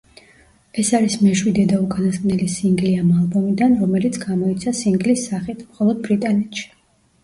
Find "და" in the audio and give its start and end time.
1.73-1.83